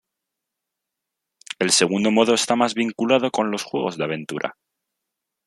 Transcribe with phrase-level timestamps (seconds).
[1.59, 4.57] El segundo modo esta más vinculado con los juegos de aventura.